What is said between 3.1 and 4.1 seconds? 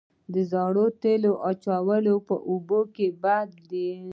بد دي؟